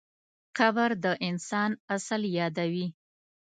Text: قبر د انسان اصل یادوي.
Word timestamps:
قبر 0.57 0.89
د 1.03 1.05
انسان 1.27 1.71
اصل 1.95 2.21
یادوي. 2.39 2.87